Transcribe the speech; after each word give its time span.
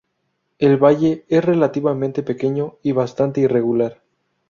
El 0.57 0.77
valle 0.77 1.25
es 1.27 1.45
relativamente 1.45 2.23
pequeño 2.23 2.79
y 2.81 2.91
bastante 2.91 3.39
irregular. 3.41 4.01